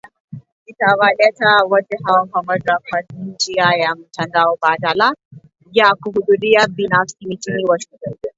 [0.65, 5.15] itawaleta wote hao pamoja kwa njia ya mtandao badala
[5.71, 8.13] ya kuhudhuria binafsi mjini Washington